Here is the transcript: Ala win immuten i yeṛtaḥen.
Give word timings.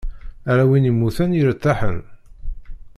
Ala 0.49 0.65
win 0.69 0.89
immuten 0.91 1.31
i 1.35 1.37
yeṛtaḥen. 1.39 1.97